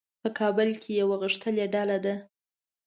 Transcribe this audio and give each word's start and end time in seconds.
په 0.21 0.29
کابل 0.39 0.69
کې 0.81 0.91
یوه 1.01 1.15
غښتلې 1.21 1.65
ډله 1.73 1.97
ده. 2.05 2.15